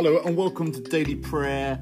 Hello 0.00 0.20
and 0.24 0.36
welcome 0.36 0.70
to 0.70 0.80
Daily 0.80 1.16
Prayer, 1.16 1.74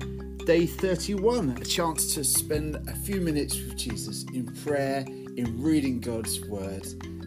day 0.47 0.65
31. 0.65 1.59
A 1.61 1.65
chance 1.67 2.15
to 2.15 2.25
spend 2.25 2.77
a 2.89 2.97
few 2.97 3.21
minutes 3.21 3.57
with 3.57 3.77
Jesus 3.77 4.25
in 4.33 4.47
prayer, 4.65 5.05
in 5.07 5.63
reading 5.63 6.01
God's 6.01 6.41
Word, 6.49 6.87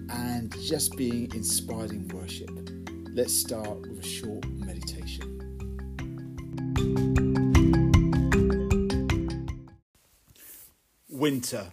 and 0.10 0.52
just 0.60 0.98
being 0.98 1.32
inspired 1.36 1.92
in 1.92 2.08
worship. 2.08 2.50
Let's 3.14 3.36
start 3.36 3.82
with 3.82 4.00
a 4.00 4.04
short 4.04 4.44
meditation. 4.50 5.38
Winter. 11.08 11.68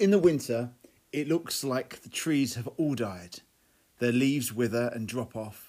In 0.00 0.10
the 0.10 0.18
winter, 0.18 0.70
it 1.12 1.28
looks 1.28 1.62
like 1.62 2.02
the 2.02 2.08
trees 2.08 2.56
have 2.56 2.66
all 2.76 2.96
died. 2.96 3.38
Their 4.00 4.10
leaves 4.10 4.52
wither 4.52 4.90
and 4.92 5.06
drop 5.06 5.36
off. 5.36 5.65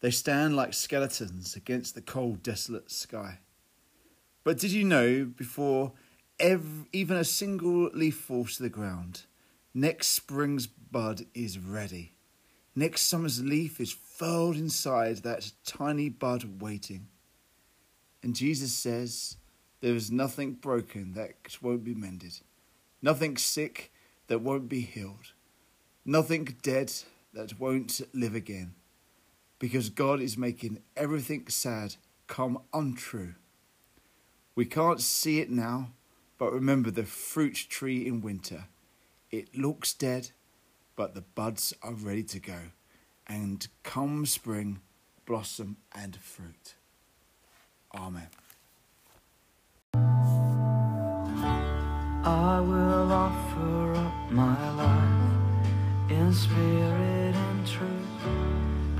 They 0.00 0.10
stand 0.10 0.54
like 0.54 0.74
skeletons 0.74 1.56
against 1.56 1.94
the 1.94 2.00
cold, 2.00 2.42
desolate 2.42 2.90
sky. 2.90 3.40
But 4.44 4.58
did 4.58 4.70
you 4.70 4.84
know 4.84 5.24
before 5.24 5.92
every, 6.38 6.86
even 6.92 7.16
a 7.16 7.24
single 7.24 7.90
leaf 7.92 8.16
falls 8.16 8.56
to 8.56 8.62
the 8.62 8.68
ground, 8.68 9.22
next 9.74 10.08
spring's 10.08 10.66
bud 10.66 11.26
is 11.34 11.58
ready? 11.58 12.14
Next 12.76 13.02
summer's 13.02 13.42
leaf 13.42 13.80
is 13.80 13.90
furled 13.90 14.56
inside 14.56 15.18
that 15.18 15.50
tiny 15.64 16.08
bud 16.08 16.62
waiting. 16.62 17.08
And 18.22 18.36
Jesus 18.36 18.72
says, 18.72 19.36
There 19.80 19.96
is 19.96 20.12
nothing 20.12 20.52
broken 20.52 21.14
that 21.14 21.34
won't 21.60 21.82
be 21.82 21.94
mended, 21.94 22.38
nothing 23.02 23.36
sick 23.36 23.92
that 24.28 24.42
won't 24.42 24.68
be 24.68 24.80
healed, 24.80 25.32
nothing 26.04 26.56
dead 26.62 26.92
that 27.32 27.58
won't 27.58 28.00
live 28.14 28.36
again 28.36 28.74
because 29.58 29.90
God 29.90 30.20
is 30.20 30.38
making 30.38 30.80
everything 30.96 31.48
sad 31.48 31.96
come 32.26 32.60
untrue. 32.72 33.34
We 34.54 34.64
can't 34.64 35.00
see 35.00 35.40
it 35.40 35.50
now, 35.50 35.90
but 36.36 36.52
remember 36.52 36.90
the 36.90 37.04
fruit 37.04 37.66
tree 37.68 38.06
in 38.06 38.20
winter. 38.20 38.64
It 39.30 39.56
looks 39.56 39.92
dead, 39.92 40.30
but 40.96 41.14
the 41.14 41.22
buds 41.22 41.74
are 41.82 41.92
ready 41.92 42.22
to 42.24 42.40
go. 42.40 42.58
And 43.26 43.66
come 43.82 44.24
spring, 44.26 44.80
blossom 45.26 45.76
and 45.94 46.16
fruit. 46.16 46.74
Amen. 47.94 48.28
I 52.24 52.60
will 52.60 53.12
offer 53.12 53.94
up 53.94 54.32
my 54.32 54.70
life 54.72 56.10
in 56.10 56.32
spirit 56.32 57.34
and 57.34 57.66
truth, 57.66 58.17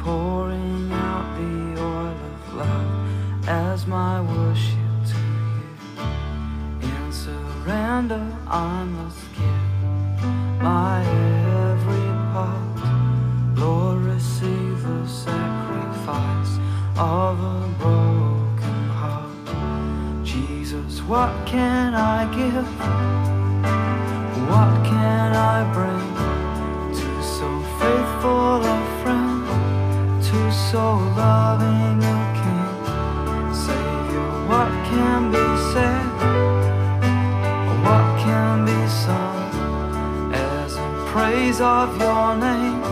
pouring 0.09 0.91
out 0.91 1.29
the 1.37 1.83
oil 1.83 2.19
of 2.31 2.55
love 2.55 3.47
as 3.47 3.87
my 3.87 4.23
worship 4.23 4.95
to 5.11 5.21
you. 5.55 6.91
In 6.91 7.13
surrender, 7.13 8.25
I 8.47 8.85
must 8.97 9.23
give 9.39 10.23
my 10.63 10.97
every 11.69 12.09
part. 12.33 12.79
Lord, 13.63 13.99
receive 14.15 14.79
the 14.83 15.07
sacrifice 15.07 16.55
of 16.97 17.35
a 17.57 17.61
broken 17.83 18.81
heart. 19.01 20.25
Jesus, 20.25 21.03
what 21.03 21.33
can 21.47 21.93
I 21.95 22.19
give? 22.39 22.69
What 24.51 24.73
can 24.93 25.29
I 25.55 25.59
bring 25.77 26.09
to 27.01 27.11
so 27.37 27.49
faithful 27.81 28.65
a 28.75 28.88
friend, 30.29 30.53
to 30.53 30.53
so 30.53 30.97
loving 31.17 31.99
what 34.49 34.71
can 34.89 35.31
be 35.31 35.47
said? 35.73 36.07
What 37.85 38.19
can 38.21 38.65
be 38.65 38.89
sung 38.89 40.33
as 40.33 40.77
praise 41.11 41.61
of 41.61 41.99
your 42.01 42.37
name 42.37 42.83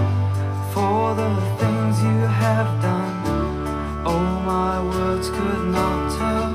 for 0.72 1.14
the 1.14 1.34
things 1.58 2.02
you 2.02 2.20
have 2.44 2.82
done? 2.82 3.16
Oh, 4.04 4.42
my 4.44 4.82
words 4.82 5.30
could 5.30 5.66
not 5.68 6.12
tell, 6.18 6.45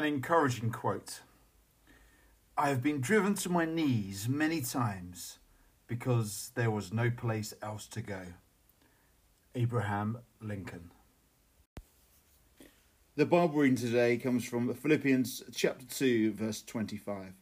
An 0.00 0.06
encouraging 0.06 0.70
quote 0.70 1.20
I 2.56 2.70
have 2.70 2.82
been 2.82 3.02
driven 3.02 3.34
to 3.34 3.50
my 3.50 3.66
knees 3.66 4.30
many 4.30 4.62
times 4.62 5.40
because 5.86 6.52
there 6.54 6.70
was 6.70 6.90
no 6.90 7.10
place 7.10 7.52
else 7.60 7.86
to 7.88 8.00
go. 8.00 8.22
Abraham 9.54 10.20
Lincoln. 10.40 10.90
The 13.16 13.26
Bible 13.26 13.60
reading 13.60 13.76
today 13.76 14.16
comes 14.16 14.46
from 14.46 14.72
Philippians 14.72 15.42
chapter 15.54 15.84
2, 15.84 16.32
verse 16.32 16.62
25. 16.62 17.34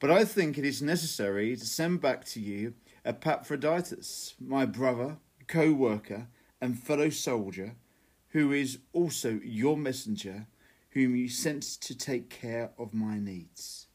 But 0.00 0.10
I 0.10 0.26
think 0.26 0.58
it 0.58 0.66
is 0.66 0.82
necessary 0.82 1.56
to 1.56 1.64
send 1.64 2.02
back 2.02 2.26
to 2.26 2.40
you 2.40 2.74
Epaphroditus, 3.06 4.34
my 4.38 4.66
brother, 4.66 5.16
co 5.46 5.72
worker, 5.72 6.26
and 6.60 6.78
fellow 6.78 7.08
soldier, 7.08 7.76
who 8.32 8.52
is 8.52 8.80
also 8.92 9.40
your 9.42 9.78
messenger, 9.78 10.46
whom 10.92 11.16
you 11.16 11.28
sent 11.28 11.62
to 11.62 11.96
take 11.96 12.28
care 12.28 12.70
of 12.78 12.92
my 12.92 13.18
needs. 13.18 13.86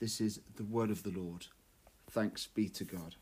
This 0.00 0.20
is 0.20 0.40
the 0.56 0.64
word 0.64 0.90
of 0.90 1.02
the 1.02 1.10
Lord. 1.10 1.46
Thanks 2.10 2.46
be 2.46 2.68
to 2.70 2.84
God. 2.84 3.16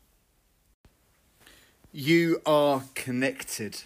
You 1.91 2.41
are 2.45 2.83
connected. 2.93 3.83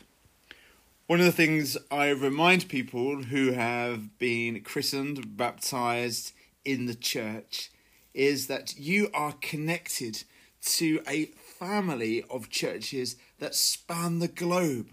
One 1.07 1.19
of 1.19 1.25
the 1.25 1.31
things 1.31 1.77
I 1.89 2.09
remind 2.09 2.69
people 2.69 3.23
who 3.23 3.53
have 3.53 4.17
been 4.19 4.61
christened, 4.61 5.37
baptized 5.37 6.33
in 6.63 6.85
the 6.85 6.95
church, 6.95 7.71
is 8.13 8.47
that 8.47 8.77
you 8.77 9.09
are 9.13 9.33
connected 9.41 10.23
to 10.61 11.01
a 11.07 11.25
family 11.25 12.23
of 12.29 12.49
churches 12.49 13.15
that 13.39 13.55
span 13.55 14.19
the 14.19 14.27
globe. 14.27 14.89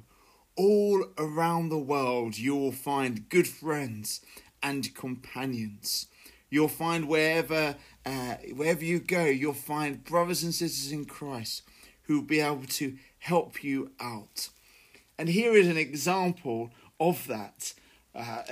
All 0.56 1.04
around 1.18 1.68
the 1.68 1.78
world, 1.78 2.38
you 2.38 2.56
will 2.56 2.72
find 2.72 3.28
good 3.28 3.46
friends 3.46 4.22
and 4.62 4.94
companions. 4.94 6.06
You'll 6.48 6.68
find 6.68 7.08
wherever 7.08 7.76
uh, 8.04 8.36
wherever 8.54 8.84
you 8.84 9.00
go, 9.00 9.24
you'll 9.24 9.52
find 9.52 10.04
brothers 10.04 10.42
and 10.42 10.54
sisters 10.54 10.92
in 10.92 11.04
Christ 11.04 11.62
who 12.04 12.20
will 12.20 12.26
be 12.26 12.40
able 12.40 12.66
to 12.66 12.96
help 13.18 13.62
you 13.62 13.90
out. 14.00 14.48
And 15.18 15.28
here 15.28 15.54
is 15.54 15.66
an 15.66 15.76
example 15.76 16.70
of 17.00 17.26
that. 17.26 17.74
Uh, 18.14 18.42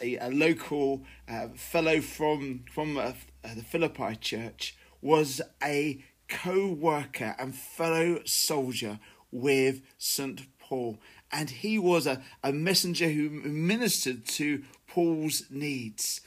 a, 0.00 0.16
a 0.18 0.30
local 0.30 1.02
uh, 1.28 1.48
fellow 1.56 2.00
from 2.00 2.64
from 2.72 2.96
uh, 2.96 3.12
the 3.42 3.64
Philippi 3.64 4.14
church, 4.16 4.76
was 5.00 5.40
a 5.62 6.04
co-worker 6.28 7.34
and 7.38 7.54
fellow 7.54 8.20
soldier 8.24 9.00
with 9.32 9.82
St. 9.96 10.42
Paul. 10.68 10.98
And 11.32 11.50
he 11.50 11.78
was 11.78 12.06
a, 12.06 12.22
a 12.42 12.52
messenger 12.52 13.08
who 13.08 13.30
ministered 13.30 14.26
to 14.26 14.62
Paul's 14.86 15.44
needs. 15.50 16.20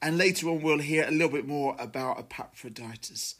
And 0.00 0.16
later 0.16 0.48
on, 0.48 0.62
we'll 0.62 0.78
hear 0.78 1.06
a 1.06 1.10
little 1.10 1.30
bit 1.30 1.46
more 1.46 1.76
about 1.78 2.18
Epaphroditus. 2.18 3.34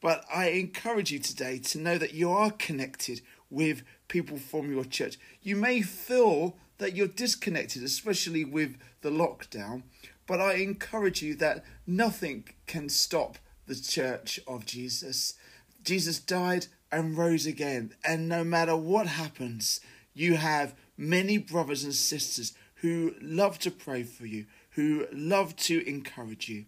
But 0.00 0.24
I 0.32 0.48
encourage 0.48 1.10
you 1.10 1.18
today 1.18 1.58
to 1.58 1.78
know 1.78 1.98
that 1.98 2.14
you 2.14 2.30
are 2.30 2.50
connected 2.50 3.22
with 3.50 3.82
people 4.08 4.36
from 4.36 4.70
your 4.70 4.84
church. 4.84 5.18
You 5.42 5.56
may 5.56 5.82
feel 5.82 6.56
that 6.78 6.94
you're 6.94 7.06
disconnected, 7.06 7.82
especially 7.82 8.44
with 8.44 8.76
the 9.00 9.10
lockdown, 9.10 9.84
but 10.26 10.40
I 10.40 10.54
encourage 10.54 11.22
you 11.22 11.34
that 11.36 11.64
nothing 11.86 12.44
can 12.66 12.88
stop 12.88 13.38
the 13.66 13.74
church 13.74 14.40
of 14.46 14.66
Jesus. 14.66 15.34
Jesus 15.82 16.18
died 16.18 16.66
and 16.90 17.16
rose 17.16 17.46
again, 17.46 17.94
and 18.04 18.28
no 18.28 18.44
matter 18.44 18.76
what 18.76 19.06
happens, 19.06 19.80
you 20.14 20.36
have 20.36 20.74
many 20.96 21.38
brothers 21.38 21.84
and 21.84 21.94
sisters 21.94 22.54
who 22.76 23.14
love 23.20 23.58
to 23.60 23.70
pray 23.70 24.02
for 24.02 24.26
you, 24.26 24.46
who 24.70 25.06
love 25.12 25.56
to 25.56 25.86
encourage 25.88 26.48
you. 26.48 26.64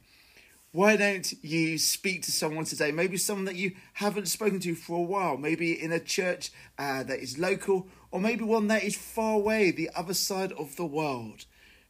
Why 0.72 0.96
don't 0.96 1.32
you 1.42 1.78
speak 1.78 2.22
to 2.24 2.32
someone 2.32 2.66
today? 2.66 2.92
Maybe 2.92 3.16
someone 3.16 3.46
that 3.46 3.56
you 3.56 3.72
haven't 3.94 4.28
spoken 4.28 4.60
to 4.60 4.74
for 4.74 4.98
a 4.98 5.02
while, 5.02 5.38
maybe 5.38 5.72
in 5.72 5.90
a 5.90 6.00
church 6.00 6.50
uh, 6.78 7.02
that 7.04 7.20
is 7.20 7.38
local, 7.38 7.88
or 8.10 8.20
maybe 8.20 8.44
one 8.44 8.68
that 8.68 8.84
is 8.84 8.96
far 8.96 9.36
away, 9.36 9.70
the 9.70 9.90
other 9.96 10.14
side 10.14 10.52
of 10.52 10.76
the 10.76 10.84
world, 10.84 11.46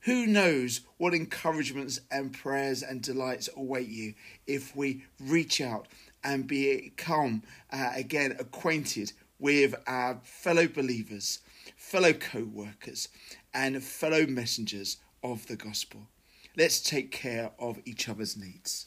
Who 0.06 0.24
knows 0.24 0.82
what 0.98 1.14
encouragements 1.14 2.00
and 2.12 2.32
prayers 2.32 2.80
and 2.80 3.02
delights 3.02 3.48
await 3.56 3.88
you 3.88 4.14
if 4.46 4.76
we 4.76 5.02
reach 5.18 5.60
out 5.60 5.88
and 6.22 6.46
become 6.46 7.42
uh, 7.72 7.90
again 7.92 8.36
acquainted 8.38 9.12
with 9.40 9.74
our 9.88 10.20
fellow 10.22 10.68
believers, 10.68 11.40
fellow 11.76 12.12
co 12.12 12.44
workers, 12.44 13.08
and 13.52 13.82
fellow 13.82 14.26
messengers 14.26 14.98
of 15.22 15.46
the 15.46 15.56
gospel. 15.56 16.08
Let's 16.56 16.80
take 16.80 17.10
care 17.10 17.52
of 17.58 17.80
each 17.84 18.08
other's 18.08 18.36
needs. 18.36 18.86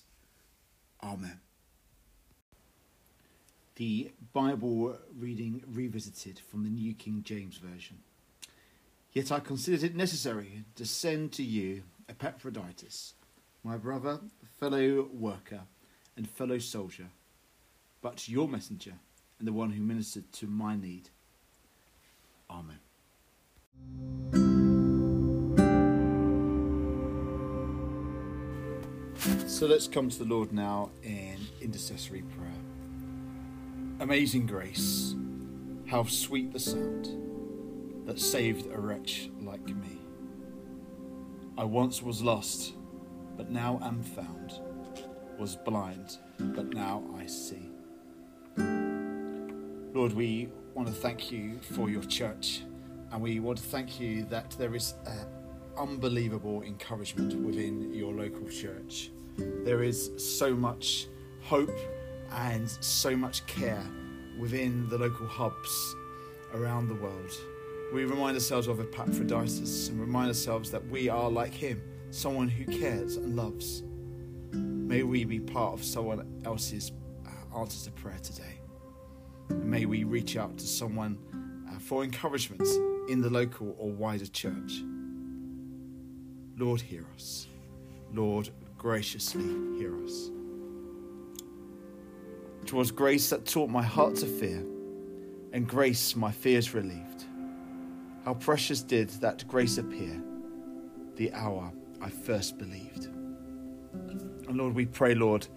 Amen. 1.03 1.39
The 3.75 4.11
Bible 4.33 4.97
reading 5.17 5.63
revisited 5.67 6.39
from 6.39 6.63
the 6.63 6.69
New 6.69 6.93
King 6.93 7.21
James 7.23 7.57
Version. 7.57 7.99
Yet 9.13 9.31
I 9.31 9.39
considered 9.39 9.83
it 9.83 9.95
necessary 9.95 10.65
to 10.75 10.85
send 10.85 11.31
to 11.33 11.43
you 11.43 11.83
Epaphroditus, 12.09 13.13
my 13.63 13.77
brother, 13.77 14.19
fellow 14.59 15.07
worker, 15.13 15.61
and 16.17 16.29
fellow 16.29 16.59
soldier, 16.59 17.07
but 18.01 18.27
your 18.27 18.47
messenger 18.47 18.93
and 19.39 19.47
the 19.47 19.53
one 19.53 19.71
who 19.71 19.81
ministered 19.81 20.31
to 20.33 20.47
my 20.47 20.75
need. 20.75 21.09
Amen. 22.49 22.79
So 29.47 29.65
let's 29.65 29.87
come 29.87 30.09
to 30.09 30.17
the 30.19 30.25
Lord 30.25 30.53
now 30.53 30.91
in 31.03 31.37
intercessory 31.61 32.21
prayer. 32.21 32.51
Amazing 33.99 34.45
grace, 34.45 35.15
how 35.87 36.03
sweet 36.03 36.53
the 36.53 36.59
sound 36.59 37.09
that 38.05 38.19
saved 38.19 38.71
a 38.73 38.79
wretch 38.79 39.29
like 39.41 39.67
me. 39.67 39.99
I 41.57 41.65
once 41.65 42.01
was 42.01 42.21
lost, 42.21 42.73
but 43.35 43.51
now 43.51 43.79
am 43.83 44.01
found, 44.01 44.61
was 45.37 45.57
blind, 45.57 46.17
but 46.37 46.73
now 46.73 47.03
I 47.17 47.25
see. 47.25 47.69
Lord, 49.93 50.13
we 50.13 50.49
want 50.79 50.95
to 50.95 51.01
thank 51.01 51.29
you 51.29 51.59
for 51.59 51.89
your 51.89 52.03
church, 52.03 52.61
and 53.11 53.21
we 53.21 53.41
want 53.41 53.57
to 53.57 53.63
thank 53.65 53.99
you 53.99 54.23
that 54.23 54.51
there 54.51 54.73
is 54.75 54.93
uh, 55.05 55.11
unbelievable 55.77 56.63
encouragement 56.63 57.35
within 57.45 57.93
your 57.93 58.13
local 58.13 58.47
church. 58.47 59.11
There 59.65 59.83
is 59.83 60.09
so 60.17 60.55
much 60.55 61.07
hope 61.41 61.77
and 62.31 62.69
so 62.79 63.13
much 63.13 63.45
care 63.45 63.83
within 64.39 64.87
the 64.87 64.97
local 64.97 65.27
hubs 65.27 65.95
around 66.53 66.87
the 66.87 66.95
world. 66.95 67.33
We 67.93 68.05
remind 68.05 68.35
ourselves 68.35 68.67
of 68.67 68.79
Epaphroditus 68.79 69.89
and 69.89 69.99
remind 69.99 70.29
ourselves 70.29 70.71
that 70.71 70.87
we 70.87 71.09
are 71.09 71.29
like 71.29 71.53
him, 71.53 71.81
someone 72.09 72.47
who 72.47 72.63
cares 72.79 73.17
and 73.17 73.35
loves. 73.35 73.83
May 74.53 75.03
we 75.03 75.25
be 75.25 75.41
part 75.41 75.73
of 75.73 75.83
someone 75.83 76.41
else's 76.45 76.93
uh, 77.27 77.59
answer 77.59 77.83
to 77.89 77.91
prayer 77.91 78.19
today. 78.23 78.61
And 79.49 79.65
may 79.65 79.85
we 79.85 80.03
reach 80.03 80.37
out 80.37 80.57
to 80.57 80.67
someone 80.67 81.17
uh, 81.69 81.79
for 81.79 82.03
encouragement 82.03 82.67
in 83.09 83.21
the 83.21 83.29
local 83.29 83.75
or 83.77 83.91
wider 83.91 84.27
church. 84.27 84.83
Lord, 86.57 86.81
hear 86.81 87.05
us. 87.15 87.47
Lord, 88.13 88.49
graciously 88.77 89.43
hear 89.77 89.95
us. 90.03 90.29
It 92.63 92.73
was 92.73 92.91
grace 92.91 93.29
that 93.29 93.45
taught 93.45 93.69
my 93.69 93.81
heart 93.81 94.15
to 94.17 94.25
fear, 94.25 94.63
and 95.53 95.67
grace 95.67 96.15
my 96.15 96.31
fears 96.31 96.73
relieved. 96.73 97.25
How 98.25 98.33
precious 98.35 98.81
did 98.81 99.09
that 99.21 99.47
grace 99.47 99.77
appear 99.77 100.21
the 101.15 101.33
hour 101.33 101.71
I 102.01 102.09
first 102.09 102.57
believed. 102.57 103.05
And 103.05 104.57
Lord, 104.57 104.73
we 104.73 104.85
pray, 104.85 105.15
Lord, 105.15 105.47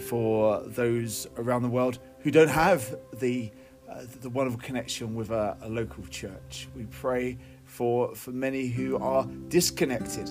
for 0.00 0.62
those 0.66 1.26
around 1.36 1.62
the 1.62 1.68
world 1.68 1.98
who 2.20 2.30
don't 2.30 2.48
have 2.48 2.96
the 3.14 3.50
uh, 3.88 4.02
the 4.20 4.28
wonderful 4.28 4.60
connection 4.60 5.14
with 5.14 5.30
a, 5.30 5.56
a 5.62 5.68
local 5.68 6.04
church. 6.06 6.68
We 6.76 6.84
pray 6.84 7.38
for 7.64 8.14
for 8.14 8.30
many 8.32 8.66
who 8.66 8.98
are 8.98 9.24
disconnected 9.48 10.28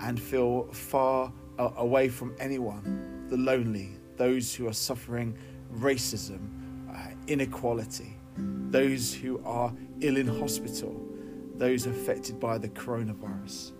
and 0.00 0.20
feel 0.20 0.64
far 0.72 1.32
uh, 1.58 1.70
away 1.76 2.08
from 2.08 2.34
anyone, 2.38 3.26
the 3.28 3.36
lonely, 3.36 3.96
those 4.16 4.54
who 4.54 4.66
are 4.68 4.72
suffering 4.72 5.36
racism, 5.74 6.50
uh, 6.90 7.14
inequality, 7.26 8.16
those 8.70 9.14
who 9.14 9.42
are 9.44 9.72
ill 10.00 10.16
in 10.16 10.26
hospital, 10.26 11.00
those 11.54 11.86
affected 11.86 12.38
by 12.38 12.58
the 12.58 12.68
coronavirus. 12.68 13.72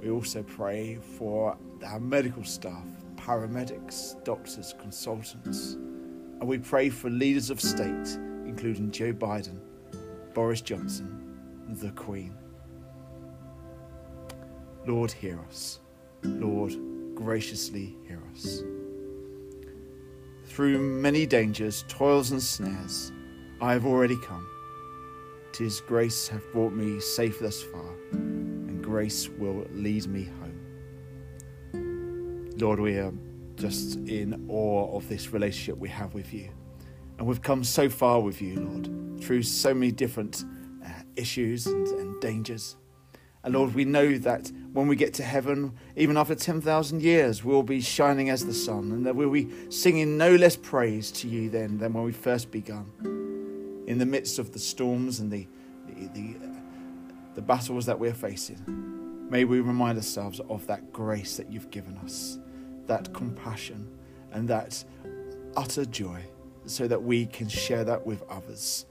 We 0.00 0.10
also 0.10 0.42
pray 0.42 0.96
for 0.96 1.56
our 1.84 2.00
medical 2.00 2.44
staff, 2.44 2.86
paramedics, 3.26 4.22
doctors, 4.24 4.74
consultants, 4.80 5.74
and 5.74 6.48
we 6.48 6.58
pray 6.58 6.88
for 6.88 7.08
leaders 7.08 7.50
of 7.50 7.60
state, 7.60 8.18
including 8.46 8.90
Joe 8.90 9.12
Biden, 9.12 9.60
Boris 10.34 10.60
Johnson, 10.60 11.38
the 11.68 11.92
Queen. 11.92 12.36
Lord, 14.86 15.12
hear 15.12 15.38
us. 15.48 15.78
Lord, 16.24 16.74
graciously 17.14 17.96
hear 18.08 18.20
us. 18.32 18.62
Through 20.46 20.78
many 20.80 21.24
dangers, 21.24 21.84
toils, 21.88 22.32
and 22.32 22.42
snares, 22.42 23.12
I 23.60 23.72
have 23.72 23.86
already 23.86 24.16
come. 24.24 24.46
Tis 25.52 25.80
grace 25.80 26.26
hath 26.26 26.42
brought 26.52 26.72
me 26.72 26.98
safe 26.98 27.38
thus 27.38 27.62
far, 27.62 27.94
and 28.10 28.82
grace 28.82 29.28
will 29.28 29.64
lead 29.72 30.06
me 30.08 30.24
home. 30.24 30.41
Lord, 32.62 32.78
we 32.78 32.96
are 32.96 33.12
just 33.56 33.96
in 33.96 34.46
awe 34.48 34.96
of 34.96 35.08
this 35.08 35.32
relationship 35.32 35.76
we 35.78 35.88
have 35.88 36.14
with 36.14 36.32
you. 36.32 36.48
And 37.18 37.26
we've 37.26 37.42
come 37.42 37.64
so 37.64 37.88
far 37.88 38.20
with 38.20 38.40
you, 38.40 38.60
Lord, 38.60 39.20
through 39.20 39.42
so 39.42 39.74
many 39.74 39.90
different 39.90 40.44
uh, 40.86 40.88
issues 41.16 41.66
and, 41.66 41.84
and 41.88 42.20
dangers. 42.20 42.76
And 43.42 43.54
Lord, 43.54 43.74
we 43.74 43.84
know 43.84 44.16
that 44.18 44.52
when 44.72 44.86
we 44.86 44.94
get 44.94 45.12
to 45.14 45.24
heaven, 45.24 45.72
even 45.96 46.16
after 46.16 46.36
10,000 46.36 47.02
years, 47.02 47.42
we'll 47.42 47.64
be 47.64 47.80
shining 47.80 48.30
as 48.30 48.46
the 48.46 48.54
sun, 48.54 48.92
and 48.92 49.04
that 49.06 49.16
we'll 49.16 49.30
be 49.30 49.50
singing 49.68 50.16
no 50.16 50.36
less 50.36 50.54
praise 50.54 51.10
to 51.10 51.28
you 51.28 51.50
then 51.50 51.78
than 51.78 51.92
when 51.92 52.04
we 52.04 52.12
first 52.12 52.52
begun. 52.52 53.84
In 53.88 53.98
the 53.98 54.06
midst 54.06 54.38
of 54.38 54.52
the 54.52 54.60
storms 54.60 55.18
and 55.18 55.32
the, 55.32 55.48
the, 55.88 56.06
the, 56.14 56.36
the 57.34 57.42
battles 57.42 57.86
that 57.86 57.98
we're 57.98 58.14
facing, 58.14 59.28
may 59.28 59.44
we 59.44 59.58
remind 59.58 59.98
ourselves 59.98 60.40
of 60.48 60.64
that 60.68 60.92
grace 60.92 61.36
that 61.38 61.50
you've 61.50 61.72
given 61.72 61.98
us, 62.04 62.38
that 62.86 63.12
compassion, 63.12 63.88
and 64.32 64.48
that 64.48 64.84
utter 65.56 65.84
joy, 65.84 66.22
so 66.66 66.86
that 66.88 67.02
we 67.02 67.26
can 67.26 67.48
share 67.48 67.84
that 67.84 68.06
with 68.06 68.22
others 68.30 68.86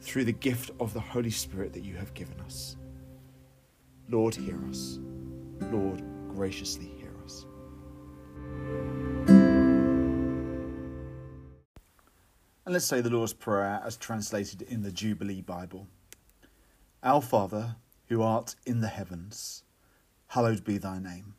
through 0.00 0.24
the 0.24 0.32
gift 0.32 0.70
of 0.78 0.92
the 0.92 1.00
Holy 1.00 1.30
Spirit 1.30 1.72
that 1.72 1.84
you 1.84 1.96
have 1.96 2.14
given 2.14 2.38
us. 2.40 2.76
Lord, 4.08 4.34
hear 4.34 4.58
us. 4.68 4.98
Lord, 5.72 6.02
graciously 6.28 6.86
hear 6.98 7.12
us. 7.24 7.46
And 12.64 12.72
let's 12.72 12.84
say 12.84 13.00
the 13.00 13.10
Lord's 13.10 13.32
Prayer 13.32 13.80
as 13.84 13.96
translated 13.96 14.62
in 14.62 14.82
the 14.82 14.92
Jubilee 14.92 15.40
Bible. 15.40 15.88
Our 17.02 17.22
Father, 17.22 17.76
who 18.08 18.22
art 18.22 18.54
in 18.64 18.80
the 18.80 18.88
heavens, 18.88 19.64
hallowed 20.28 20.64
be 20.64 20.78
thy 20.78 20.98
name. 20.98 21.34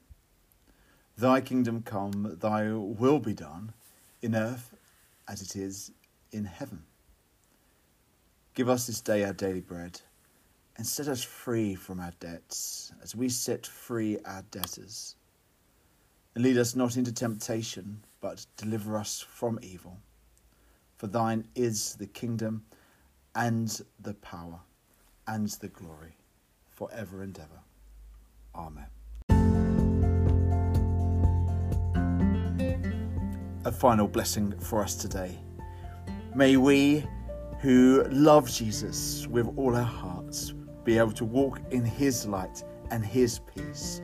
Thy 1.17 1.41
kingdom 1.41 1.81
come, 1.81 2.38
thy 2.39 2.71
will 2.71 3.19
be 3.19 3.33
done, 3.33 3.74
in 4.21 4.36
earth 4.36 4.75
as 5.27 5.41
it 5.41 5.55
is 5.55 5.91
in 6.31 6.45
heaven. 6.45 6.83
Give 8.53 8.69
us 8.69 8.86
this 8.86 9.01
day 9.01 9.24
our 9.24 9.33
daily 9.33 9.62
bread 9.62 10.00
and 10.77 10.86
set 10.86 11.07
us 11.07 11.24
free 11.24 11.74
from 11.74 12.00
our 12.00 12.13
debts, 12.19 12.93
as 13.01 13.15
we 13.15 13.29
set 13.29 13.65
free 13.65 14.19
our 14.25 14.43
debtors. 14.51 15.15
And 16.36 16.43
lead 16.43 16.57
us 16.57 16.75
not 16.75 16.97
into 16.97 17.12
temptation, 17.12 18.03
but 18.21 18.45
deliver 18.57 18.95
us 18.95 19.25
from 19.27 19.57
evil. 19.63 19.97
For 20.97 21.07
thine 21.07 21.47
is 21.55 21.95
the 21.95 22.05
kingdom, 22.05 22.63
and 23.33 23.81
the 24.00 24.13
power, 24.13 24.59
and 25.25 25.47
the 25.50 25.67
glory, 25.67 26.15
for 26.69 26.89
ever 26.93 27.24
and 27.24 27.38
ever. 27.39 27.62
Amen. 28.53 28.86
A 33.67 33.71
final 33.71 34.07
blessing 34.07 34.57
for 34.59 34.81
us 34.81 34.95
today. 34.95 35.38
May 36.33 36.55
we, 36.55 37.05
who 37.59 38.05
love 38.09 38.50
Jesus 38.50 39.27
with 39.27 39.45
all 39.57 39.75
our 39.75 39.83
hearts, 39.83 40.53
be 40.86 40.97
able 40.97 41.12
to 41.12 41.25
walk 41.25 41.59
in 41.71 41.83
His 41.83 42.25
light 42.25 42.63
and 42.91 43.05
His 43.05 43.39
peace. 43.39 44.01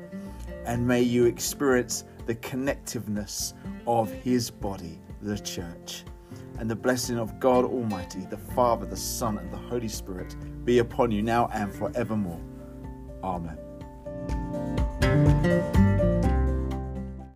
And 0.65 0.85
may 0.85 1.01
you 1.01 1.27
experience 1.27 2.03
the 2.25 2.35
connectiveness 2.35 3.53
of 3.87 4.11
His 4.11 4.51
body, 4.51 4.99
the 5.21 5.39
church. 5.39 6.03
And 6.59 6.69
the 6.69 6.75
blessing 6.75 7.17
of 7.17 7.39
God 7.39 7.63
Almighty, 7.63 8.27
the 8.29 8.35
Father, 8.35 8.85
the 8.85 8.97
Son, 8.97 9.37
and 9.37 9.49
the 9.49 9.55
Holy 9.55 9.87
Spirit 9.87 10.35
be 10.65 10.79
upon 10.79 11.09
you 11.09 11.21
now 11.21 11.47
and 11.53 11.73
forevermore. 11.73 12.41
Amen. 13.23 13.57